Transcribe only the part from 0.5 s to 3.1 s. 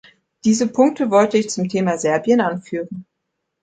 Punkte wollte ich zum Thema Serbien anführen.